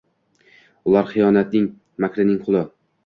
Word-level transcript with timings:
Ular 0.91 1.11
xiyonatning, 1.11 1.67
makrning 2.07 2.41
quli 2.49 2.65